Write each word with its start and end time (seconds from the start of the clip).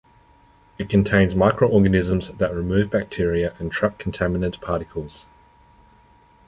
It 0.79 0.89
contains 0.89 1.35
microorganisms 1.35 2.31
that 2.39 2.55
remove 2.55 2.89
bacteria 2.89 3.53
and 3.59 3.71
trap 3.71 3.99
contaminant 3.99 4.59
particles. 4.59 5.27